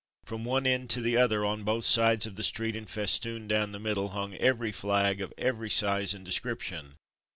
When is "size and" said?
5.69-6.25